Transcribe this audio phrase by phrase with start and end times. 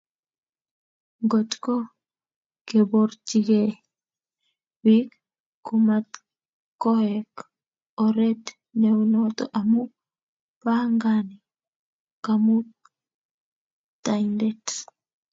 [1.23, 1.75] Ngotko
[2.67, 3.71] keborchikei
[4.83, 5.09] bik
[5.65, 7.33] komatkoek
[8.05, 8.43] oret
[8.81, 9.81] neunoto amu
[10.63, 11.37] pangani
[12.23, 14.63] kamuktaindet